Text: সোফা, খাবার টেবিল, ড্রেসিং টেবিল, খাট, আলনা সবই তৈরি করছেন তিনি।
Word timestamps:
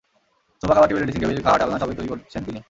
সোফা, 0.61 0.73
খাবার 0.73 0.87
টেবিল, 0.89 1.03
ড্রেসিং 1.03 1.21
টেবিল, 1.23 1.39
খাট, 1.45 1.59
আলনা 1.61 1.77
সবই 1.81 1.95
তৈরি 1.97 2.09
করছেন 2.11 2.41
তিনি। 2.47 2.59